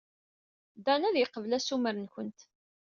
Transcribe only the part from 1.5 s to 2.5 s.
assumer-nwent.